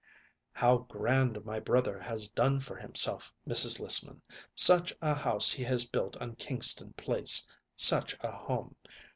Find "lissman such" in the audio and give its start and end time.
3.79-4.91